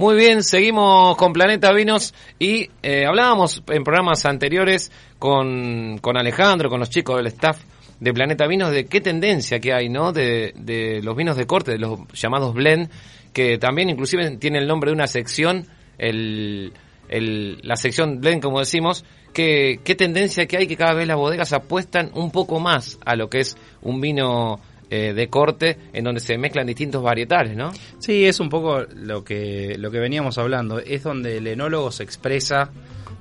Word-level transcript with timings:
Muy 0.00 0.16
bien, 0.16 0.42
seguimos 0.42 1.14
con 1.18 1.34
Planeta 1.34 1.74
Vinos 1.74 2.14
y 2.38 2.70
eh, 2.82 3.04
hablábamos 3.04 3.62
en 3.68 3.84
programas 3.84 4.24
anteriores 4.24 4.90
con, 5.18 5.98
con 5.98 6.16
Alejandro, 6.16 6.70
con 6.70 6.80
los 6.80 6.88
chicos 6.88 7.18
del 7.18 7.26
staff 7.26 7.62
de 8.00 8.14
Planeta 8.14 8.46
Vinos, 8.46 8.70
de 8.70 8.86
qué 8.86 9.02
tendencia 9.02 9.60
que 9.60 9.74
hay, 9.74 9.90
¿no? 9.90 10.10
De, 10.12 11.00
los 11.02 11.14
vinos 11.14 11.36
de 11.36 11.46
corte, 11.46 11.72
de 11.72 11.78
los 11.78 12.00
llamados 12.14 12.54
blend, 12.54 12.88
que 13.34 13.58
también 13.58 13.90
inclusive 13.90 14.38
tiene 14.38 14.60
el 14.60 14.66
nombre 14.66 14.88
de 14.88 14.94
una 14.94 15.06
sección, 15.06 15.66
el, 15.98 16.72
la 17.10 17.76
sección 17.76 18.22
blend, 18.22 18.42
como 18.42 18.60
decimos, 18.60 19.04
que, 19.34 19.80
qué 19.84 19.96
tendencia 19.96 20.46
que 20.46 20.56
hay 20.56 20.66
que 20.66 20.78
cada 20.78 20.94
vez 20.94 21.06
las 21.08 21.18
bodegas 21.18 21.52
apuestan 21.52 22.10
un 22.14 22.30
poco 22.30 22.58
más 22.58 22.98
a 23.04 23.16
lo 23.16 23.28
que 23.28 23.40
es 23.40 23.54
un 23.82 24.00
vino 24.00 24.60
eh, 24.92 25.12
de 25.14 25.28
corte 25.28 25.78
en 25.92 26.02
donde 26.02 26.20
se 26.20 26.36
mezclan 26.36 26.66
distintos 26.66 27.00
varietales, 27.00 27.56
¿no? 27.56 27.70
Sí, 28.00 28.24
es 28.24 28.40
un 28.40 28.48
poco 28.48 28.80
lo 28.92 29.22
que, 29.22 29.76
lo 29.78 29.88
que 29.88 30.00
veníamos 30.00 30.36
hablando. 30.36 30.80
Es 30.80 31.04
donde 31.04 31.36
el 31.36 31.46
enólogo 31.46 31.92
se 31.92 32.02
expresa, 32.02 32.70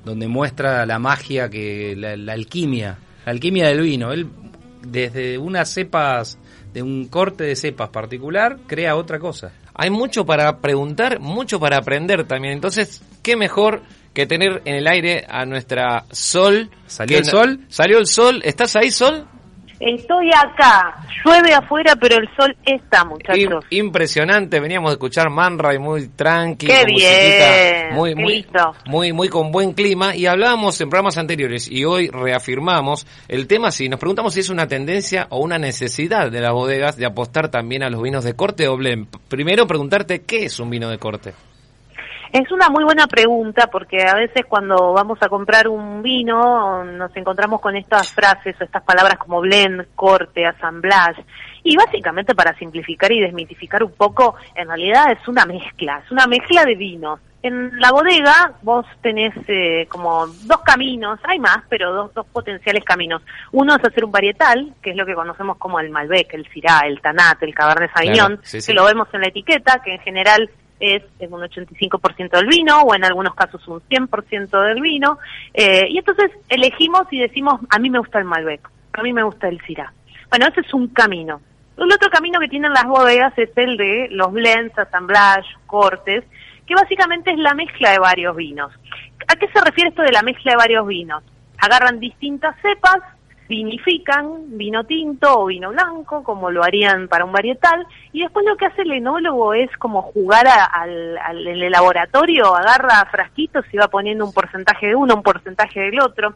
donde 0.03 0.27
muestra 0.27 0.83
la 0.87 0.97
magia, 0.97 1.47
que 1.47 1.95
la, 1.95 2.33
alquimia, 2.33 2.97
la 3.23 3.31
alquimia 3.31 3.67
del 3.67 3.81
vino. 3.81 4.11
Él, 4.11 4.27
desde 4.81 5.37
unas 5.37 5.69
cepas, 5.69 6.39
de 6.73 6.81
un 6.81 7.07
corte 7.07 7.43
de 7.43 7.55
cepas 7.55 7.89
particular, 7.89 8.57
crea 8.65 8.95
otra 8.95 9.19
cosa. 9.19 9.51
Hay 9.75 9.91
mucho 9.91 10.25
para 10.25 10.57
preguntar, 10.57 11.19
mucho 11.19 11.59
para 11.59 11.77
aprender 11.77 12.25
también. 12.25 12.55
Entonces, 12.55 13.03
¿qué 13.21 13.35
mejor 13.35 13.83
que 14.13 14.25
tener 14.25 14.63
en 14.65 14.73
el 14.73 14.87
aire 14.87 15.25
a 15.29 15.45
nuestra 15.45 16.05
Sol? 16.11 16.71
¿Salió 16.87 17.19
el 17.19 17.25
sol? 17.25 17.59
¿Salió 17.69 17.99
el 17.99 18.07
sol? 18.07 18.41
¿Estás 18.43 18.75
ahí, 18.75 18.89
Sol? 18.89 19.27
Estoy 19.79 20.29
acá, 20.31 21.05
llueve 21.23 21.53
afuera, 21.53 21.95
pero 21.95 22.17
el 22.17 22.27
sol 22.35 22.53
está, 22.65 23.05
muchachos. 23.05 23.63
impresionante, 23.69 24.59
veníamos 24.59 24.89
a 24.89 24.93
escuchar 24.93 25.29
Manra 25.29 25.73
y 25.73 25.79
muy 25.79 26.09
tranqui, 26.09 26.67
qué 26.67 26.83
bien, 26.85 27.95
muy, 27.95 28.13
muy, 28.13 28.45
muy, 28.85 29.13
muy 29.13 29.29
con 29.29 29.53
buen 29.53 29.71
clima. 29.71 30.15
Y 30.15 30.25
hablábamos 30.25 30.79
en 30.81 30.89
programas 30.89 31.17
anteriores 31.17 31.71
y 31.71 31.85
hoy 31.85 32.09
reafirmamos 32.09 33.07
el 33.29 33.47
tema. 33.47 33.71
Si 33.71 33.87
nos 33.87 34.01
preguntamos 34.01 34.33
si 34.33 34.41
es 34.41 34.49
una 34.49 34.67
tendencia 34.67 35.27
o 35.29 35.39
una 35.39 35.57
necesidad 35.57 36.29
de 36.29 36.41
las 36.41 36.51
bodegas 36.51 36.97
de 36.97 37.05
apostar 37.05 37.49
también 37.49 37.81
a 37.81 37.89
los 37.89 38.01
vinos 38.01 38.25
de 38.25 38.35
corte 38.35 38.67
o 38.67 38.75
blend. 38.75 39.07
Primero 39.29 39.65
preguntarte 39.65 40.23
qué 40.23 40.43
es 40.43 40.59
un 40.59 40.69
vino 40.69 40.89
de 40.89 40.97
corte. 40.97 41.33
Es 42.31 42.51
una 42.51 42.69
muy 42.69 42.83
buena 42.83 43.07
pregunta 43.07 43.67
porque 43.71 44.03
a 44.03 44.13
veces 44.13 44.45
cuando 44.47 44.93
vamos 44.93 45.17
a 45.21 45.29
comprar 45.29 45.67
un 45.67 46.03
vino 46.03 46.83
nos 46.83 47.15
encontramos 47.17 47.59
con 47.59 47.75
estas 47.75 48.11
frases 48.13 48.55
o 48.59 48.63
estas 48.63 48.83
palabras 48.83 49.17
como 49.17 49.41
blend, 49.41 49.87
corte, 49.95 50.45
assemblage 50.45 51.23
y 51.63 51.75
básicamente 51.75 52.35
para 52.35 52.55
simplificar 52.57 53.11
y 53.11 53.19
desmitificar 53.19 53.83
un 53.83 53.93
poco, 53.93 54.35
en 54.53 54.67
realidad 54.67 55.11
es 55.11 55.27
una 55.27 55.45
mezcla, 55.45 56.01
es 56.05 56.11
una 56.11 56.27
mezcla 56.27 56.65
de 56.65 56.75
vinos. 56.75 57.19
En 57.41 57.79
la 57.79 57.91
bodega 57.91 58.53
vos 58.61 58.85
tenés 59.01 59.33
eh, 59.47 59.87
como 59.89 60.27
dos 60.27 60.59
caminos, 60.59 61.19
hay 61.23 61.39
más, 61.39 61.59
pero 61.69 61.93
dos, 61.93 62.13
dos 62.13 62.25
potenciales 62.27 62.83
caminos. 62.83 63.21
Uno 63.53 63.75
es 63.75 63.83
hacer 63.83 64.03
un 64.03 64.11
varietal, 64.11 64.73
que 64.81 64.91
es 64.91 64.97
lo 64.97 65.05
que 65.05 65.15
conocemos 65.15 65.57
como 65.57 65.79
el 65.79 65.89
Malbec, 65.89 66.33
el 66.33 66.47
Syrah, 66.49 66.81
el 66.85 67.01
Tanat, 67.01 67.41
el 67.41 67.55
Cabernet 67.55 67.91
Sauvignon, 67.93 68.41
que 68.41 68.73
lo 68.73 68.85
vemos 68.85 69.07
en 69.13 69.21
la 69.21 69.27
etiqueta, 69.29 69.81
que 69.81 69.95
en 69.95 70.01
general 70.01 70.49
es 70.79 71.03
un 71.19 71.41
85% 71.41 72.29
del 72.31 72.47
vino 72.47 72.81
o 72.81 72.95
en 72.95 73.03
algunos 73.03 73.35
casos 73.35 73.67
un 73.67 73.81
100% 73.81 74.67
del 74.67 74.81
vino. 74.81 75.19
Eh, 75.53 75.87
y 75.89 75.97
entonces 75.97 76.31
elegimos 76.47 77.03
y 77.11 77.19
decimos, 77.19 77.59
a 77.69 77.79
mí 77.79 77.89
me 77.89 77.99
gusta 77.99 78.19
el 78.19 78.25
Malbec, 78.25 78.69
a 78.93 79.03
mí 79.03 79.13
me 79.13 79.23
gusta 79.23 79.47
el 79.47 79.59
Syrah. 79.61 79.93
Bueno, 80.29 80.47
ese 80.47 80.61
es 80.61 80.73
un 80.73 80.87
camino. 80.87 81.41
El 81.77 81.91
otro 81.91 82.09
camino 82.09 82.39
que 82.39 82.49
tienen 82.49 82.73
las 82.73 82.85
bodegas 82.85 83.33
es 83.37 83.49
el 83.55 83.77
de 83.77 84.09
los 84.11 84.31
blends, 84.33 84.77
assemblage, 84.77 85.47
cortes, 85.65 86.25
que 86.67 86.75
básicamente 86.75 87.31
es 87.31 87.37
la 87.37 87.53
mezcla 87.53 87.91
de 87.91 87.99
varios 87.99 88.35
vinos. 88.35 88.71
¿A 89.27 89.35
qué 89.35 89.47
se 89.47 89.61
refiere 89.61 89.89
esto 89.89 90.01
de 90.01 90.11
la 90.11 90.21
mezcla 90.21 90.51
de 90.51 90.57
varios 90.57 90.85
vinos? 90.85 91.23
Agarran 91.57 91.99
distintas 91.99 92.55
cepas, 92.61 92.99
vinifican 93.49 94.57
vino 94.57 94.83
tinto 94.83 95.39
o 95.39 95.47
vino 95.47 95.71
blanco, 95.71 96.23
como 96.23 96.51
lo 96.51 96.63
harían 96.63 97.07
para 97.07 97.25
un 97.25 97.31
varietal, 97.31 97.85
y 98.13 98.21
después 98.21 98.45
lo 98.45 98.55
que 98.55 98.67
hace 98.67 98.83
el 98.83 98.91
enólogo 98.91 99.55
es 99.55 99.75
como 99.77 100.03
jugar 100.03 100.47
al, 100.47 101.17
al, 101.17 101.47
en 101.47 101.61
el 101.63 101.71
laboratorio, 101.71 102.55
agarra 102.55 103.05
frasquitos 103.11 103.65
y 103.73 103.77
va 103.77 103.87
poniendo 103.87 104.23
un 104.23 104.31
porcentaje 104.31 104.87
de 104.87 104.95
uno, 104.95 105.15
un 105.15 105.23
porcentaje 105.23 105.81
del 105.81 105.99
otro. 105.99 106.35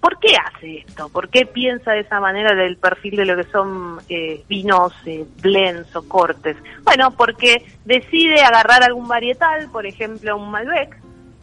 ¿Por 0.00 0.18
qué 0.18 0.34
hace 0.34 0.78
esto? 0.78 1.08
¿Por 1.10 1.28
qué 1.28 1.46
piensa 1.46 1.92
de 1.92 2.00
esa 2.00 2.20
manera 2.20 2.54
del 2.54 2.78
perfil 2.78 3.16
de 3.16 3.26
lo 3.26 3.36
que 3.36 3.44
son 3.50 3.98
eh, 4.08 4.42
vinos 4.48 4.92
eh, 5.06 5.24
blends 5.40 5.94
o 5.94 6.08
cortes? 6.08 6.56
Bueno, 6.82 7.12
porque 7.12 7.62
decide 7.84 8.40
agarrar 8.42 8.82
algún 8.82 9.06
varietal, 9.06 9.68
por 9.70 9.86
ejemplo 9.86 10.36
un 10.36 10.50
Malbec, 10.50 10.96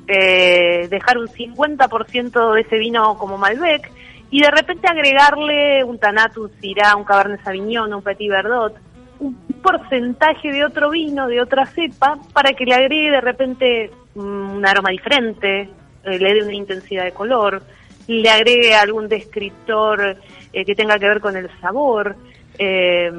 eh, 0.07 0.87
dejar 0.89 1.17
un 1.17 1.27
50% 1.27 2.53
de 2.53 2.61
ese 2.61 2.77
vino 2.77 3.15
como 3.17 3.37
Malbec, 3.37 3.91
y 4.29 4.41
de 4.41 4.51
repente 4.51 4.87
agregarle 4.87 5.83
un 5.83 5.99
Tanat, 5.99 6.37
un 6.37 6.51
Syrah, 6.59 6.95
un 6.95 7.03
Cabernet 7.03 7.43
Sauvignon, 7.43 7.93
un 7.93 8.01
Petit 8.01 8.29
Verdot, 8.29 8.75
un 9.19 9.35
porcentaje 9.61 10.51
de 10.51 10.65
otro 10.65 10.89
vino, 10.89 11.27
de 11.27 11.41
otra 11.41 11.65
cepa, 11.65 12.17
para 12.33 12.53
que 12.53 12.65
le 12.65 12.73
agregue 12.73 13.11
de 13.11 13.21
repente 13.21 13.91
mm, 14.15 14.55
un 14.55 14.65
aroma 14.65 14.89
diferente, 14.89 15.69
eh, 16.03 16.19
le 16.19 16.33
dé 16.33 16.43
una 16.43 16.53
intensidad 16.53 17.05
de 17.05 17.11
color, 17.11 17.61
le 18.07 18.29
agregue 18.29 18.75
algún 18.75 19.07
descriptor 19.07 20.17
eh, 20.53 20.65
que 20.65 20.75
tenga 20.75 20.99
que 20.99 21.07
ver 21.07 21.21
con 21.21 21.35
el 21.35 21.49
sabor. 21.59 22.15
Eh, 22.59 23.11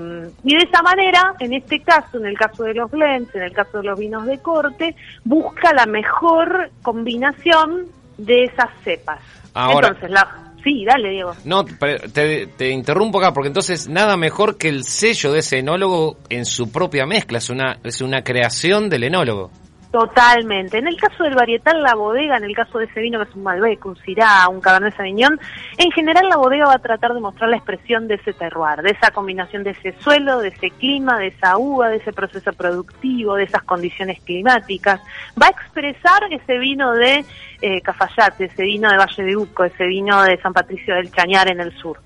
y 0.42 0.56
de 0.56 0.64
esa 0.64 0.82
manera, 0.82 1.34
en 1.38 1.52
este 1.52 1.80
caso, 1.80 2.19
en 2.19 2.26
el 2.26 2.36
caso 2.36 2.64
de 2.64 2.75
los 2.75 2.90
blends, 2.90 3.34
en 3.34 3.42
el 3.42 3.52
caso 3.52 3.78
de 3.78 3.84
los 3.84 3.98
vinos 3.98 4.26
de 4.26 4.38
corte, 4.38 4.96
busca 5.25 5.72
la 5.72 5.86
mejor 5.86 6.70
combinación 6.82 7.86
de 8.16 8.44
esas 8.44 8.70
cepas. 8.82 9.20
Entonces, 9.54 10.10
la, 10.10 10.47
Sí, 10.64 10.84
dale, 10.84 11.10
Diego. 11.10 11.32
No, 11.44 11.64
te, 11.64 12.46
te, 12.46 12.70
interrumpo 12.70 13.19
acá, 13.19 13.32
porque 13.32 13.48
entonces 13.48 13.88
nada 13.88 14.16
mejor 14.16 14.58
que 14.58 14.69
el 14.69 14.84
sello 14.84 15.32
de 15.32 15.38
ese 15.38 15.58
enólogo 15.58 16.16
en 16.28 16.44
su 16.44 16.70
propia 16.70 17.06
mezcla, 17.06 17.38
es 17.38 17.48
una, 17.48 17.78
es 17.84 18.00
una 18.00 18.22
creación 18.22 18.88
del 18.88 19.04
enólogo. 19.04 19.50
Totalmente. 19.91 20.76
En 20.76 20.87
el 20.87 20.97
caso 20.99 21.25
del 21.25 21.34
varietal, 21.34 21.82
la 21.82 21.94
bodega, 21.94 22.37
en 22.37 22.44
el 22.44 22.54
caso 22.54 22.78
de 22.78 22.84
ese 22.84 23.00
vino 23.00 23.19
que 23.19 23.31
es 23.31 23.34
un 23.34 23.43
Malbec, 23.43 23.87
un 23.87 23.97
Syrah, 23.97 24.47
un 24.49 24.60
Cabernet 24.60 24.94
Sauvignon, 24.94 25.41
en 25.78 25.91
general 25.93 26.28
la 26.28 26.37
bodega 26.37 26.66
va 26.66 26.75
a 26.75 26.78
tratar 26.78 27.15
de 27.15 27.21
mostrar 27.21 27.49
la 27.49 27.56
expresión 27.56 28.06
de 28.06 28.16
ese 28.16 28.34
terroir, 28.34 28.82
de 28.82 28.91
esa 28.91 29.10
combinación 29.12 29.65
de 29.65 29.71
ese 29.71 29.94
suelo, 30.00 30.41
de 30.41 30.49
ese 30.49 30.71
clima, 30.72 31.19
de 31.19 31.28
esa 31.28 31.56
uva, 31.56 31.88
de 31.88 31.97
ese 31.97 32.12
proceso 32.12 32.53
productivo, 32.53 33.37
de 33.37 33.44
esas 33.44 33.62
condiciones 33.62 34.21
climáticas. 34.21 35.00
Va 35.41 35.47
a 35.47 35.50
expresar 35.50 36.22
ese 36.31 36.59
vino 36.59 36.93
de 36.93 37.25
eh, 37.62 37.81
Cafayate, 37.81 38.44
ese 38.44 38.65
vino 38.65 38.91
de 38.91 38.99
Valle 38.99 39.22
de 39.22 39.37
Uco, 39.37 39.65
ese 39.65 39.87
vino 39.87 40.22
de 40.22 40.37
San 40.43 40.53
Patricio 40.53 40.97
del 40.97 41.10
Chañar 41.10 41.50
en 41.50 41.60
el 41.60 41.75
sur. 41.78 41.99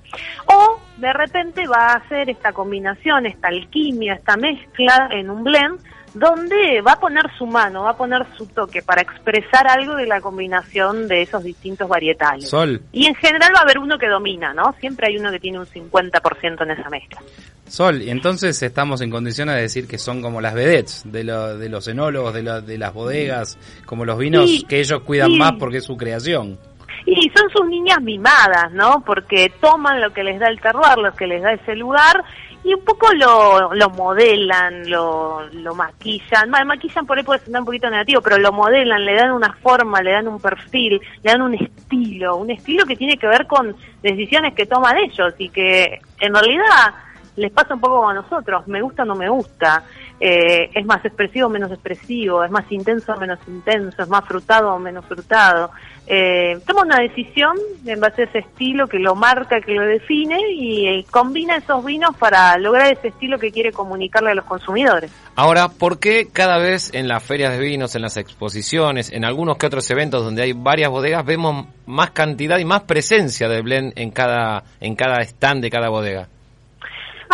O 0.46 0.78
de 0.98 1.12
repente 1.12 1.66
va 1.66 1.88
a 1.88 1.96
hacer 1.96 2.30
esta 2.30 2.52
combinación, 2.52 3.26
esta 3.26 3.48
alquimia, 3.48 4.14
esta 4.14 4.36
mezcla 4.36 5.08
en 5.10 5.30
un 5.30 5.42
blend 5.42 5.80
donde 6.14 6.80
va 6.82 6.92
a 6.92 7.00
poner 7.00 7.24
su 7.38 7.46
mano, 7.46 7.84
va 7.84 7.90
a 7.90 7.96
poner 7.96 8.26
su 8.36 8.46
toque 8.46 8.82
para 8.82 9.02
expresar 9.02 9.66
algo 9.68 9.96
de 9.96 10.06
la 10.06 10.20
combinación 10.20 11.08
de 11.08 11.22
esos 11.22 11.42
distintos 11.42 11.88
varietales. 11.88 12.48
Sol. 12.48 12.82
Y 12.92 13.06
en 13.06 13.14
general 13.14 13.52
va 13.54 13.60
a 13.60 13.62
haber 13.62 13.78
uno 13.78 13.98
que 13.98 14.08
domina, 14.08 14.52
¿no? 14.52 14.74
Siempre 14.80 15.08
hay 15.08 15.16
uno 15.16 15.30
que 15.30 15.40
tiene 15.40 15.58
un 15.58 15.66
50% 15.66 16.62
en 16.62 16.70
esa 16.70 16.90
mezcla. 16.90 17.20
Sol, 17.66 18.02
y 18.02 18.10
entonces 18.10 18.62
estamos 18.62 19.00
en 19.00 19.10
condiciones 19.10 19.54
de 19.54 19.62
decir 19.62 19.88
que 19.88 19.96
son 19.96 20.20
como 20.20 20.42
las 20.42 20.52
vedettes 20.52 21.04
de, 21.06 21.24
de 21.24 21.68
los 21.70 21.88
enólogos, 21.88 22.34
de, 22.34 22.42
de 22.60 22.78
las 22.78 22.92
bodegas, 22.92 23.56
como 23.86 24.04
los 24.04 24.18
vinos 24.18 24.64
que 24.68 24.80
ellos 24.80 25.00
cuidan 25.02 25.38
más 25.38 25.52
porque 25.58 25.78
es 25.78 25.84
su 25.84 25.96
creación. 25.96 26.58
Y 27.06 27.30
son 27.34 27.50
sus 27.50 27.66
niñas 27.66 28.00
mimadas, 28.02 28.70
¿no? 28.72 29.02
Porque 29.04 29.52
toman 29.60 30.00
lo 30.00 30.12
que 30.12 30.22
les 30.22 30.38
da 30.38 30.48
el 30.48 30.60
terroir, 30.60 30.98
lo 30.98 31.12
que 31.14 31.26
les 31.26 31.42
da 31.42 31.52
ese 31.52 31.74
lugar 31.74 32.22
y 32.64 32.74
un 32.74 32.84
poco 32.84 33.12
lo, 33.12 33.74
lo 33.74 33.90
modelan, 33.90 34.88
lo, 34.88 35.42
lo 35.52 35.74
maquillan. 35.74 36.50
Bueno, 36.50 36.66
maquillan 36.66 37.06
por 37.06 37.18
ahí 37.18 37.24
puede 37.24 37.40
ser 37.40 37.58
un 37.58 37.64
poquito 37.64 37.90
negativo, 37.90 38.20
pero 38.20 38.38
lo 38.38 38.52
modelan, 38.52 39.04
le 39.04 39.14
dan 39.14 39.32
una 39.32 39.52
forma, 39.54 40.00
le 40.00 40.12
dan 40.12 40.28
un 40.28 40.40
perfil, 40.40 41.00
le 41.22 41.32
dan 41.32 41.42
un 41.42 41.54
estilo, 41.54 42.36
un 42.36 42.50
estilo 42.50 42.86
que 42.86 42.96
tiene 42.96 43.16
que 43.16 43.26
ver 43.26 43.46
con 43.46 43.74
decisiones 44.02 44.54
que 44.54 44.66
toman 44.66 44.96
ellos 44.98 45.34
y 45.38 45.48
que 45.48 46.00
en 46.20 46.34
realidad 46.34 46.94
les 47.36 47.50
pasa 47.50 47.74
un 47.74 47.80
poco 47.80 48.08
a 48.08 48.14
nosotros, 48.14 48.66
me 48.68 48.82
gusta 48.82 49.02
o 49.02 49.06
no 49.06 49.14
me 49.14 49.28
gusta, 49.28 49.84
eh, 50.24 50.70
es 50.72 50.86
más 50.86 51.04
expresivo 51.04 51.48
o 51.48 51.50
menos 51.50 51.72
expresivo, 51.72 52.44
es 52.44 52.50
más 52.52 52.70
intenso 52.70 53.12
o 53.12 53.18
menos 53.18 53.40
intenso, 53.48 54.00
es 54.04 54.08
más 54.08 54.24
frutado 54.24 54.72
o 54.72 54.78
menos 54.78 55.04
frutado. 55.04 55.72
Eh, 56.06 56.60
toma 56.64 56.82
una 56.82 57.00
decisión 57.00 57.56
en 57.84 57.98
base 57.98 58.22
a 58.22 58.24
ese 58.26 58.38
estilo 58.38 58.86
que 58.86 59.00
lo 59.00 59.16
marca, 59.16 59.60
que 59.60 59.72
lo 59.74 59.84
define 59.84 60.38
y, 60.52 60.86
eh, 60.86 61.04
combina 61.10 61.56
esos 61.56 61.84
vinos 61.84 62.16
para 62.16 62.56
lograr 62.58 62.92
ese 62.92 63.08
estilo 63.08 63.36
que 63.36 63.50
quiere 63.50 63.72
comunicarle 63.72 64.30
a 64.30 64.34
los 64.36 64.44
consumidores. 64.44 65.10
Ahora, 65.34 65.66
¿por 65.66 65.98
qué 65.98 66.28
cada 66.32 66.58
vez 66.58 66.94
en 66.94 67.08
las 67.08 67.20
ferias 67.24 67.50
de 67.50 67.58
vinos, 67.58 67.96
en 67.96 68.02
las 68.02 68.16
exposiciones, 68.16 69.10
en 69.10 69.24
algunos 69.24 69.56
que 69.56 69.66
otros 69.66 69.90
eventos 69.90 70.24
donde 70.24 70.42
hay 70.42 70.52
varias 70.52 70.90
bodegas, 70.90 71.26
vemos 71.26 71.66
más 71.86 72.12
cantidad 72.12 72.58
y 72.58 72.64
más 72.64 72.82
presencia 72.82 73.48
de 73.48 73.60
blend 73.60 73.92
en 73.96 74.12
cada, 74.12 74.62
en 74.78 74.94
cada 74.94 75.20
stand 75.22 75.62
de 75.62 75.70
cada 75.70 75.88
bodega? 75.88 76.28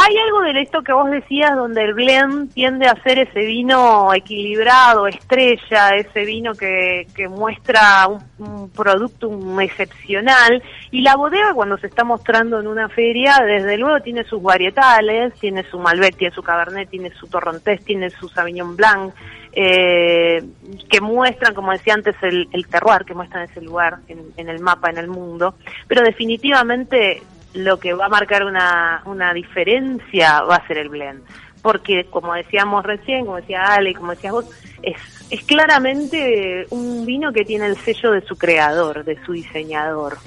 Hay 0.01 0.17
algo 0.17 0.43
de 0.43 0.63
esto 0.63 0.83
que 0.83 0.93
vos 0.93 1.11
decías 1.11 1.57
donde 1.57 1.83
el 1.83 1.93
blend 1.93 2.55
tiende 2.55 2.87
a 2.87 2.95
ser 3.03 3.19
ese 3.19 3.41
vino 3.41 4.15
equilibrado, 4.15 5.09
estrella, 5.09 5.91
ese 5.97 6.25
vino 6.25 6.55
que, 6.55 7.09
que 7.17 7.27
muestra 7.27 8.07
un, 8.39 8.71
producto 8.71 9.29
excepcional. 9.61 10.63
Y 10.93 11.01
la 11.01 11.17
bodega 11.17 11.53
cuando 11.53 11.79
se 11.79 11.89
está 11.89 12.05
mostrando 12.05 12.61
en 12.61 12.69
una 12.69 12.89
feria, 12.89 13.43
desde 13.45 13.77
luego 13.77 14.01
tiene 14.01 14.23
sus 14.23 14.41
varietales, 14.41 15.35
tiene 15.41 15.65
su 15.65 15.81
Malbec, 15.81 16.17
tiene 16.17 16.33
su 16.33 16.45
Cabernet, 16.45 16.89
tiene 16.89 17.11
su 17.11 17.27
Torrontés, 17.27 17.85
tiene 17.85 18.11
su 18.11 18.29
Sauvignon 18.29 18.77
Blanc, 18.77 19.13
eh, 19.53 20.45
que 20.89 21.01
muestran, 21.01 21.55
como 21.55 21.73
decía 21.73 21.95
antes, 21.95 22.15
el, 22.23 22.49
el 22.53 22.69
terroir, 22.69 23.05
que 23.05 23.15
muestran 23.15 23.51
ese 23.51 23.61
lugar 23.63 23.99
en, 24.07 24.21
en 24.37 24.49
el 24.49 24.61
mapa, 24.61 24.91
en 24.91 24.99
el 24.99 25.09
mundo. 25.09 25.57
Pero 25.89 26.03
definitivamente 26.03 27.21
lo 27.59 27.79
que 27.79 27.93
va 27.93 28.07
a 28.07 28.09
marcar 28.09 28.45
una, 28.45 29.03
una 29.05 29.35
diferencia 29.35 30.43
va 30.43 30.57
a 30.57 30.67
ser 30.67 30.79
el 30.79 30.89
blend. 30.89 31.23
Porque, 31.61 32.05
como 32.05 32.35
decíamos 32.35 32.85
recién, 32.85 33.25
como 33.25 33.37
decía 33.37 33.65
Ale, 33.65 33.93
como 33.95 34.13
decías 34.13 34.33
vos, 34.33 34.47
es, 34.81 34.97
es 35.29 35.43
claramente 35.45 36.67
un 36.71 37.05
vino 37.05 37.33
que 37.33 37.45
tiene 37.45 37.67
el 37.67 37.77
sello 37.77 38.13
de 38.13 38.21
su 38.21 38.37
creador, 38.37 39.05
de 39.05 39.19
su 39.25 39.33
diseñador. 39.33 40.19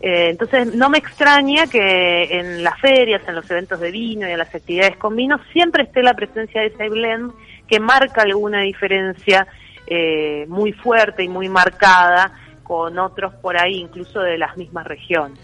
Eh, 0.00 0.30
entonces, 0.30 0.74
no 0.74 0.90
me 0.90 0.98
extraña 0.98 1.68
que 1.68 2.24
en 2.40 2.64
las 2.64 2.80
ferias, 2.80 3.22
en 3.28 3.36
los 3.36 3.48
eventos 3.48 3.78
de 3.78 3.92
vino 3.92 4.28
y 4.28 4.32
en 4.32 4.38
las 4.38 4.52
actividades 4.52 4.96
con 4.96 5.14
vino, 5.14 5.38
siempre 5.52 5.84
esté 5.84 6.02
la 6.02 6.14
presencia 6.14 6.62
de 6.62 6.68
ese 6.68 6.88
blend 6.88 7.32
que 7.68 7.78
marca 7.78 8.22
alguna 8.22 8.62
diferencia 8.62 9.46
eh, 9.86 10.44
muy 10.48 10.72
fuerte 10.72 11.22
y 11.22 11.28
muy 11.28 11.48
marcada 11.48 12.32
con 12.64 12.98
otros 12.98 13.34
por 13.34 13.56
ahí, 13.56 13.74
incluso 13.74 14.20
de 14.20 14.38
las 14.38 14.56
mismas 14.56 14.86
regiones. 14.86 15.38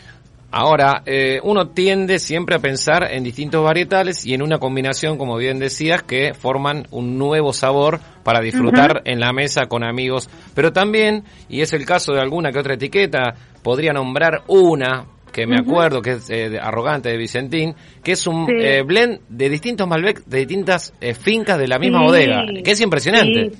Ahora, 0.50 1.02
eh, 1.06 1.40
uno 1.42 1.68
tiende 1.68 2.18
siempre 2.18 2.56
a 2.56 2.58
pensar 2.58 3.08
en 3.10 3.24
distintos 3.24 3.62
varietales 3.62 4.24
y 4.24 4.34
en 4.34 4.42
una 4.42 4.58
combinación, 4.58 5.18
como 5.18 5.36
bien 5.36 5.58
decías, 5.58 6.02
que 6.02 6.34
forman 6.34 6.86
un 6.90 7.18
nuevo 7.18 7.52
sabor 7.52 8.00
para 8.22 8.40
disfrutar 8.40 9.02
en 9.04 9.20
la 9.20 9.32
mesa 9.32 9.66
con 9.66 9.84
amigos. 9.84 10.30
Pero 10.54 10.72
también, 10.72 11.24
y 11.48 11.60
es 11.60 11.72
el 11.72 11.84
caso 11.84 12.12
de 12.12 12.20
alguna 12.20 12.52
que 12.52 12.58
otra 12.58 12.74
etiqueta, 12.74 13.34
podría 13.62 13.92
nombrar 13.92 14.44
una 14.46 15.06
que 15.32 15.46
me 15.46 15.58
acuerdo 15.58 16.00
que 16.00 16.12
es 16.12 16.30
eh, 16.30 16.58
arrogante 16.58 17.10
de 17.10 17.18
Vicentín, 17.18 17.74
que 18.02 18.12
es 18.12 18.26
un 18.26 18.48
eh, 18.48 18.82
blend 18.82 19.20
de 19.28 19.50
distintos 19.50 19.86
Malbec, 19.86 20.24
de 20.24 20.38
distintas 20.38 20.94
fincas 21.20 21.58
de 21.58 21.68
la 21.68 21.78
misma 21.78 22.02
bodega, 22.02 22.46
que 22.64 22.70
es 22.70 22.80
impresionante. 22.80 23.50
Sí, 23.50 23.56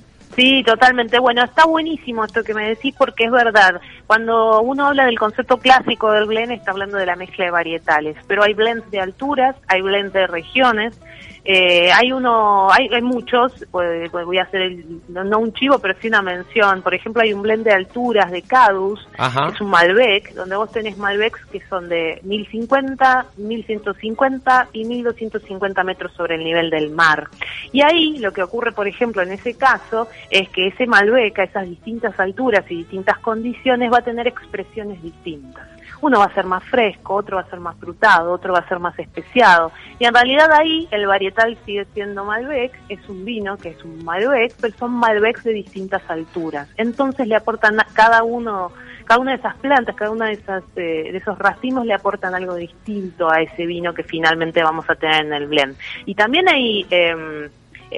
totalmente. 0.65 1.19
Bueno, 1.19 1.45
está 1.45 1.65
buenísimo 1.65 2.25
esto 2.25 2.45
que 2.45 2.53
me 2.53 2.69
decís 2.69 2.95
porque 2.97 3.25
es 3.25 3.31
verdad. 3.31 3.81
Cuando 4.07 4.61
uno 4.61 4.87
habla 4.87 5.07
del 5.07 5.19
concepto 5.19 5.59
clásico 5.59 6.13
del 6.13 6.27
blend 6.27 6.53
está 6.53 6.73
hablando 6.73 6.99
de 6.99 7.07
la 7.07 7.17
mezcla 7.17 7.47
de 7.47 7.51
varietales, 7.51 8.17
pero 8.27 8.43
hay 8.43 8.53
blends 8.53 8.91
de 8.91 9.01
alturas, 9.01 9.57
hay 9.69 9.81
blends 9.81 10.13
de 10.13 10.27
regiones, 10.27 11.01
eh, 11.49 11.93
hay 11.93 12.11
uno, 12.11 12.69
hay, 12.73 12.89
hay 12.93 13.03
muchos, 13.03 13.53
pues, 13.71 14.11
pues 14.11 14.27
voy 14.27 14.39
a 14.39 14.43
hacer 14.43 14.63
el, 14.63 15.01
no, 15.09 15.39
un 15.39 15.53
chivo, 15.53 15.79
pero 15.79 15.95
sí 16.01 16.09
una 16.09 16.21
mención. 16.21 16.83
Por 16.83 16.93
ejemplo, 16.93 17.23
hay 17.23 17.33
un 17.33 17.43
blend 17.43 17.65
de 17.65 17.73
alturas 17.73 18.33
de 18.33 18.43
Cadus, 18.43 19.07
que 19.17 19.55
es 19.55 19.61
un 19.61 19.71
Malbec, 19.71 20.35
donde 20.35 20.57
vos 20.57 20.73
tenés 20.73 20.99
Malbecs 20.99 21.45
que 21.47 21.61
son 21.69 21.89
de 21.89 22.21
1050, 22.25 23.27
1150 23.37 24.69
y 24.73 24.85
1250 24.87 25.85
metros 25.85 26.13
sobre 26.15 26.35
el 26.35 26.43
nivel 26.43 26.69
del 26.69 26.91
mar. 26.91 27.29
Y 27.73 27.83
ahí 27.83 28.19
lo 28.19 28.33
que 28.33 28.43
ocurre, 28.43 28.73
por 28.73 28.89
ejemplo, 28.89 29.23
en 29.23 29.31
ese 29.31 29.55
caso, 29.55 30.09
es 30.31 30.49
que 30.49 30.67
ese 30.67 30.87
Malbec 30.87 31.39
a 31.39 31.45
esas 31.45 31.69
distintas 31.69 32.19
alturas 32.19 32.65
y 32.69 32.79
distintas 32.79 33.19
condiciones 33.19 33.93
va 33.93 33.99
a 33.99 34.03
tener 34.03 34.27
expresiones 34.27 35.01
distintas 35.01 35.76
uno 36.01 36.19
va 36.19 36.27
a 36.27 36.35
ser 36.35 36.45
más 36.45 36.63
fresco, 36.65 37.15
otro 37.15 37.37
va 37.37 37.43
a 37.43 37.51
ser 37.51 37.61
más 37.61 37.77
frutado, 37.77 38.33
otro 38.33 38.53
va 38.53 38.61
a 38.61 38.69
ser 38.69 38.79
más 38.79 38.99
especiado. 38.99 39.73
Y 39.99 40.05
en 40.05 40.15
realidad 40.15 40.51
ahí 40.53 40.89
el 40.91 41.07
varietal 41.07 41.57
sigue 41.65 41.87
siendo 41.95 42.25
Malbec, 42.25 42.73
es 42.89 43.09
un 43.09 43.25
vino 43.25 43.57
que 43.57 43.71
es 43.71 43.85
un 43.85 44.05
Malbec, 44.05 44.55
pero 44.61 44.77
son 44.77 44.93
Malbecs 44.93 45.45
de 45.45 45.53
distintas 45.53 46.03
alturas. 46.09 46.69
Entonces 46.77 47.27
le 47.27 47.37
aportan 47.37 47.79
cada 47.93 48.23
uno 48.23 48.73
cada 49.05 49.21
una 49.21 49.33
de 49.33 49.37
esas 49.37 49.55
plantas, 49.59 49.95
cada 49.95 50.11
una 50.11 50.27
de 50.27 50.33
esas 50.33 50.65
eh, 50.75 51.13
de 51.13 51.19
esos 51.19 51.39
racimos 51.39 51.87
le 51.87 51.95
aportan 51.95 52.35
algo 52.35 52.57
distinto 52.57 53.31
a 53.31 53.41
ese 53.41 53.65
vino 53.65 53.95
que 53.95 54.03
finalmente 54.03 54.65
vamos 54.65 54.91
a 54.91 54.97
tener 54.97 55.27
en 55.27 55.33
el 55.33 55.47
blend. 55.47 55.77
Y 56.07 56.17
también 56.17 56.49
hay 56.49 56.85
eh, 56.91 57.49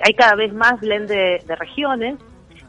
hay 0.02 0.14
cada 0.14 0.34
vez 0.34 0.52
más 0.52 0.78
blend 0.80 1.08
de 1.08 1.56
regiones 1.58 2.18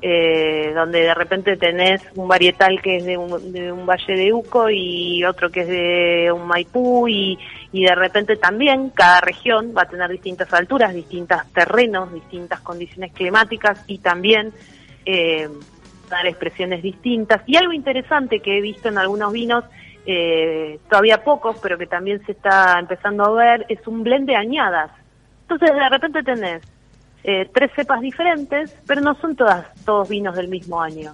eh, 0.01 0.72
donde 0.74 1.01
de 1.01 1.13
repente 1.13 1.57
tenés 1.57 2.01
un 2.16 2.28
varietal 2.28 2.81
que 2.81 2.98
es 2.98 3.06
de 3.06 3.18
un, 3.18 3.51
de 3.51 3.72
un, 3.72 3.86
valle 3.86 4.16
de 4.16 4.31
Uco 4.31 4.69
y 4.69 5.24
otro 5.25 5.50
que 5.50 5.62
es 5.62 5.68
de 5.68 6.31
un 6.31 6.48
Maipú 6.48 7.07
y, 7.07 7.38
y 7.72 7.84
de 7.84 7.96
repente 7.96 8.38
también 8.38 8.92
cada 8.92 9.22
región 9.22 9.74
va 9.78 9.81
a 9.81 9.90
tener 9.90 10.10
distintas 10.10 10.54
alturas, 10.54 10.94
distintos 10.94 11.40
terrenos, 11.54 12.13
distintas 12.13 12.62
condiciones 12.62 13.12
climáticas 13.13 13.84
y 13.88 13.98
también 13.98 14.54
eh, 15.06 15.50
dar 16.10 16.25
expresiones 16.25 16.81
distintas. 16.81 17.42
Y 17.45 17.57
algo 17.57 17.74
interesante 17.74 18.40
que 18.40 18.57
he 18.57 18.62
visto 18.62 18.90
en 18.90 18.98
algunos 18.98 19.31
vinos, 19.31 19.66
eh, 20.06 20.80
todavía 20.90 21.24
pocos, 21.24 21.57
pero 21.62 21.78
que 21.78 21.88
también 21.88 22.25
se 22.25 22.31
está 22.31 22.80
empezando 22.80 23.25
a 23.25 23.31
ver, 23.31 23.66
es 23.69 23.86
un 23.86 24.04
blend 24.04 24.28
de 24.28 24.36
añadas. 24.36 24.92
Entonces 25.42 25.75
de 25.75 25.90
repente 25.90 26.24
tenés 26.24 26.62
eh, 27.24 27.50
tres 27.54 27.71
cepas 27.75 28.01
diferentes, 28.01 28.75
pero 28.88 29.01
no 29.01 29.16
son 29.16 29.36
todas 29.36 29.68
todos 29.86 30.07
vinos 30.10 30.36
del 30.36 30.48
mismo 30.48 30.81
año. 30.81 31.13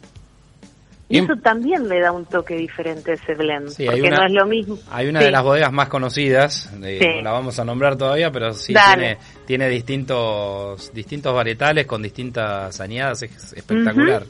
Y 1.07 1.19
eso 1.19 1.35
también 1.35 1.87
le 1.87 1.99
da 1.99 2.11
un 2.11 2.25
toque 2.25 2.55
diferente 2.55 3.11
a 3.11 3.13
ese 3.13 3.35
blend, 3.35 3.67
porque 3.85 4.09
no 4.09 4.25
es 4.25 4.31
lo 4.31 4.45
mismo. 4.47 4.79
Hay 4.89 5.07
una 5.07 5.19
de 5.19 5.29
las 5.29 5.43
bodegas 5.43 5.71
más 5.71 5.87
conocidas, 5.87 6.73
no 6.73 6.87
la 7.21 7.31
vamos 7.31 7.59
a 7.59 7.63
nombrar 7.63 7.95
todavía, 7.95 8.31
pero 8.31 8.53
sí 8.53 8.73
tiene, 8.73 9.17
tiene 9.45 9.69
distintos 9.69 10.91
distintos 10.93 11.33
varietales 11.33 11.85
con 11.85 12.01
distintas 12.01 12.81
añadas, 12.81 13.21
es 13.21 13.53
espectacular. 13.53 14.23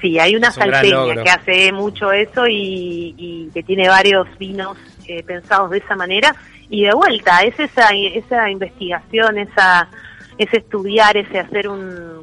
Sí, 0.00 0.18
hay 0.18 0.36
una 0.36 0.50
salteña 0.50 1.22
que 1.22 1.30
hace 1.30 1.72
mucho 1.72 2.12
eso 2.12 2.44
y, 2.46 3.50
que 3.52 3.62
tiene 3.62 3.88
varios 3.88 4.26
vinos 4.38 4.76
eh, 5.06 5.22
pensados 5.22 5.70
de 5.70 5.78
esa 5.78 5.96
manera. 5.96 6.34
Y 6.70 6.84
de 6.84 6.92
vuelta, 6.92 7.40
es 7.40 7.58
esa, 7.58 7.88
esa 7.94 8.50
investigación, 8.50 9.38
esa 9.38 9.88
es 10.38 10.52
estudiar, 10.54 11.16
ese 11.16 11.38
hacer 11.38 11.68
un, 11.68 12.18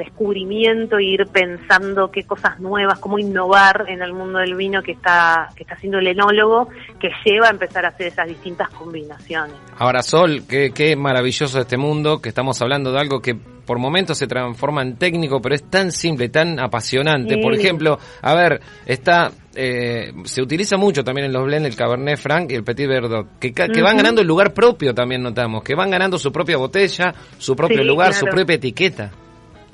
descubrimiento 0.00 0.98
e 0.98 1.04
ir 1.04 1.26
pensando 1.26 2.10
qué 2.10 2.24
cosas 2.24 2.58
nuevas, 2.58 2.98
cómo 2.98 3.18
innovar 3.18 3.84
en 3.88 4.02
el 4.02 4.14
mundo 4.14 4.38
del 4.38 4.54
vino 4.54 4.82
que 4.82 4.92
está, 4.92 5.50
que 5.54 5.62
está 5.62 5.74
haciendo 5.74 5.98
el 5.98 6.06
enólogo, 6.06 6.68
que 6.98 7.10
lleva 7.24 7.48
a 7.48 7.50
empezar 7.50 7.84
a 7.84 7.88
hacer 7.88 8.06
esas 8.06 8.26
distintas 8.26 8.70
combinaciones. 8.70 9.54
Ahora, 9.76 10.02
Sol, 10.02 10.42
qué, 10.48 10.72
qué 10.74 10.96
maravilloso 10.96 11.60
este 11.60 11.76
mundo, 11.76 12.20
que 12.20 12.30
estamos 12.30 12.60
hablando 12.62 12.92
de 12.92 12.98
algo 12.98 13.20
que 13.20 13.36
por 13.64 13.78
momentos 13.78 14.18
se 14.18 14.26
transforma 14.26 14.82
en 14.82 14.96
técnico, 14.96 15.40
pero 15.40 15.54
es 15.54 15.64
tan 15.64 15.92
simple, 15.92 16.28
tan 16.28 16.58
apasionante. 16.58 17.38
Por 17.38 17.54
ejemplo, 17.54 17.98
a 18.22 18.34
ver, 18.34 18.60
está 18.86 19.30
eh, 19.54 20.12
se 20.24 20.42
utiliza 20.42 20.76
mucho 20.76 21.02
también 21.02 21.26
en 21.26 21.32
los 21.32 21.44
blends 21.44 21.68
el 21.68 21.76
Cabernet 21.76 22.18
Franc 22.18 22.52
y 22.52 22.54
el 22.54 22.64
Petit 22.64 22.86
Verdot, 22.86 23.38
que, 23.38 23.52
que 23.52 23.82
van 23.82 23.96
ganando 23.96 24.20
el 24.20 24.26
lugar 24.26 24.54
propio 24.54 24.94
también 24.94 25.22
notamos, 25.22 25.62
que 25.64 25.74
van 25.74 25.90
ganando 25.90 26.18
su 26.18 26.30
propia 26.30 26.56
botella, 26.56 27.14
su 27.38 27.56
propio 27.56 27.82
lugar, 27.82 28.14
su 28.14 28.26
propia 28.26 28.54
etiqueta. 28.54 29.10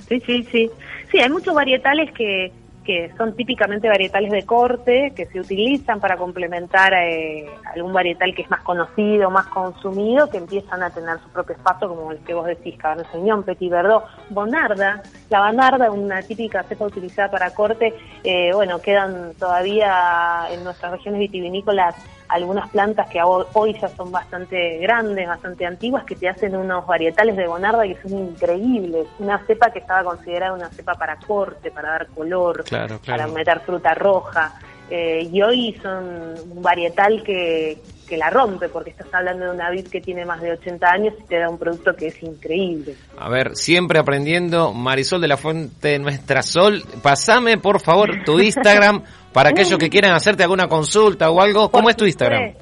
Sí, 0.07 0.21
sí, 0.25 0.43
sí. 0.51 0.69
Sí, 1.11 1.19
hay 1.19 1.29
muchos 1.29 1.53
varietales 1.53 2.11
que, 2.13 2.51
que 2.87 3.11
son 3.17 3.35
típicamente 3.35 3.89
varietales 3.89 4.31
de 4.31 4.45
corte, 4.45 5.11
que 5.13 5.25
se 5.25 5.41
utilizan 5.41 5.99
para 5.99 6.15
complementar 6.15 6.93
eh, 6.93 7.45
algún 7.75 7.91
varietal 7.91 8.33
que 8.33 8.43
es 8.43 8.49
más 8.49 8.61
conocido, 8.61 9.29
más 9.29 9.47
consumido, 9.47 10.29
que 10.29 10.37
empiezan 10.37 10.81
a 10.81 10.89
tener 10.89 11.19
su 11.19 11.27
propio 11.27 11.57
espacio, 11.57 11.89
como 11.89 12.13
el 12.13 12.19
que 12.19 12.33
vos 12.33 12.47
decís, 12.47 12.77
Cabernet 12.77 13.11
Sauvignon, 13.11 13.43
Petit 13.43 13.69
Verdot, 13.69 14.05
Bonarda. 14.29 15.03
La 15.29 15.41
Bonarda, 15.41 15.91
una 15.91 16.21
típica 16.21 16.63
cepa 16.63 16.85
utilizada 16.85 17.29
para 17.29 17.53
corte, 17.53 17.93
eh, 18.23 18.51
bueno, 18.53 18.79
quedan 18.79 19.33
todavía 19.37 20.47
en 20.49 20.63
nuestras 20.63 20.93
regiones 20.93 21.19
vitivinícolas 21.19 21.93
algunas 22.29 22.69
plantas 22.69 23.09
que 23.09 23.19
hoy 23.21 23.73
ya 23.79 23.87
son 23.89 24.11
bastante 24.11 24.77
grandes, 24.79 25.27
bastante 25.27 25.65
antiguas, 25.65 26.03
que 26.03 26.15
te 26.15 26.27
hacen 26.27 26.55
unos 26.55 26.85
varietales 26.85 27.35
de 27.35 27.47
bonarda 27.47 27.83
que 27.83 27.97
son 28.01 28.17
increíbles. 28.17 29.07
Una 29.19 29.39
cepa 29.45 29.71
que 29.71 29.79
estaba 29.79 30.03
considerada 30.03 30.53
una 30.53 30.69
cepa 30.69 30.93
para 30.95 31.17
corte, 31.17 31.71
para 31.71 31.91
dar 31.91 32.07
color, 32.07 32.63
para 33.05 33.27
meter 33.27 33.59
fruta 33.61 33.93
roja. 33.93 34.53
Eh, 34.89 35.27
y 35.31 35.41
hoy 35.41 35.77
son 35.81 36.35
un 36.49 36.61
varietal 36.61 37.21
que, 37.23 37.81
que 38.07 38.17
la 38.17 38.29
rompe, 38.29 38.69
porque 38.69 38.91
estás 38.91 39.13
hablando 39.13 39.45
de 39.45 39.51
una 39.51 39.69
vid 39.69 39.87
que 39.87 39.99
tiene 39.99 40.25
más 40.25 40.41
de 40.41 40.53
80 40.53 40.87
años 40.87 41.13
y 41.19 41.23
te 41.23 41.37
da 41.39 41.49
un 41.49 41.57
producto 41.57 41.93
que 41.95 42.07
es 42.07 42.23
increíble. 42.23 42.95
A 43.17 43.29
ver, 43.29 43.55
siempre 43.55 43.99
aprendiendo, 43.99 44.73
Marisol 44.73 45.21
de 45.21 45.27
la 45.27 45.37
Fuente 45.37 45.99
Nuestra 45.99 46.41
Sol, 46.41 46.83
pasame 47.03 47.57
por 47.57 47.81
favor 47.81 48.23
tu 48.25 48.39
Instagram 48.39 49.03
para 49.37 49.51
aquellos 49.51 49.77
que 49.77 49.87
quieran 49.87 50.13
hacerte 50.13 50.41
alguna 50.41 50.67
consulta 50.67 51.29
o 51.29 51.39
algo. 51.39 51.69
¿Cómo 51.69 51.91
es 51.91 51.95
tu 51.95 52.05
Instagram? 52.05 52.55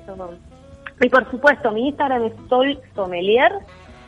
Y 1.00 1.08
por 1.08 1.32
supuesto, 1.32 1.72
mi 1.72 1.88
Instagram 1.88 2.25
es 2.25 2.34
Sol 2.50 2.77
Sommelier, 2.94 3.50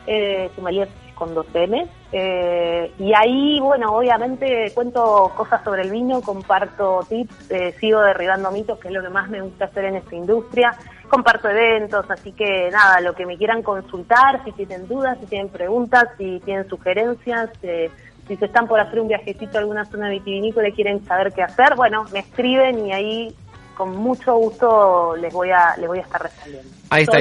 eh, 0.06 0.50
Sommelier 0.54 0.86
con 1.14 1.34
dos 1.34 1.46
M. 1.54 1.86
Eh, 2.12 2.92
y 2.98 3.12
ahí, 3.14 3.58
bueno, 3.58 3.96
obviamente 3.96 4.70
cuento 4.74 5.32
cosas 5.34 5.64
sobre 5.64 5.80
el 5.80 5.90
vino, 5.90 6.20
comparto 6.20 7.00
tips, 7.08 7.50
eh, 7.52 7.74
sigo 7.80 8.02
derribando 8.02 8.50
mitos, 8.50 8.78
que 8.78 8.88
es 8.88 8.94
lo 8.94 9.00
que 9.00 9.08
más 9.08 9.30
me 9.30 9.40
gusta 9.40 9.64
hacer 9.64 9.86
en 9.86 9.96
esta 9.96 10.14
industria. 10.14 10.76
comparto 11.08 11.48
eventos, 11.48 12.04
así 12.10 12.32
que 12.32 12.68
nada, 12.70 13.00
lo 13.00 13.14
que 13.14 13.24
me 13.24 13.38
quieran 13.38 13.62
consultar, 13.62 14.44
si 14.44 14.52
tienen 14.52 14.86
dudas, 14.86 15.16
si 15.20 15.24
tienen 15.24 15.48
preguntas, 15.48 16.04
si 16.18 16.38
tienen 16.44 16.68
sugerencias, 16.68 17.48
eh, 17.62 17.90
si 18.28 18.36
se 18.36 18.44
están 18.44 18.68
por 18.68 18.78
hacer 18.78 19.00
un 19.00 19.08
viajecito 19.08 19.58
a 19.58 19.60
alguna 19.60 19.84
zona 19.86 20.10
vitivinícola 20.10 20.68
y 20.68 20.72
quieren 20.72 21.04
saber 21.04 21.32
qué 21.32 21.42
hacer, 21.42 21.74
bueno, 21.74 22.04
me 22.12 22.20
escriben 22.20 22.86
y 22.86 22.92
ahí 22.92 23.34
con 23.74 23.96
mucho 23.96 24.34
gusto 24.34 25.14
les 25.16 25.32
voy 25.32 25.50
a 25.50 25.76
les 25.78 25.86
voy 25.86 25.98
a 25.98 26.02
estar 26.02 26.20
respondiendo. 26.20 26.68
Ahí 26.90 27.04
está, 27.04 27.18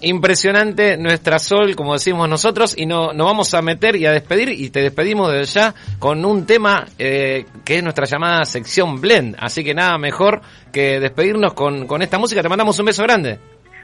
impresionante 0.00 0.96
nuestra 0.96 1.38
Sol, 1.38 1.76
como 1.76 1.92
decimos 1.92 2.28
nosotros, 2.28 2.74
y 2.76 2.86
no, 2.86 3.12
nos 3.12 3.26
vamos 3.26 3.52
a 3.52 3.60
meter 3.60 3.96
y 3.96 4.06
a 4.06 4.12
despedir, 4.12 4.48
y 4.48 4.70
te 4.70 4.80
despedimos 4.80 5.30
desde 5.30 5.60
ya 5.60 5.74
con 5.98 6.24
un 6.24 6.46
tema 6.46 6.86
eh, 6.98 7.44
que 7.64 7.76
es 7.76 7.82
nuestra 7.82 8.06
llamada 8.06 8.44
sección 8.44 9.00
Blend. 9.00 9.36
Así 9.38 9.64
que 9.64 9.74
nada 9.74 9.98
mejor 9.98 10.40
que 10.72 10.98
despedirnos 10.98 11.52
con, 11.52 11.86
con 11.86 12.00
esta 12.00 12.18
música. 12.18 12.42
Te 12.42 12.48
mandamos 12.48 12.78
un 12.78 12.86
beso 12.86 13.02
grande. 13.02 13.38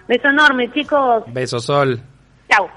Beso 0.09 0.29
enorme, 0.29 0.73
chicos. 0.73 1.25
Beso, 1.27 1.59
Sol. 1.59 2.01
Chao. 2.49 2.69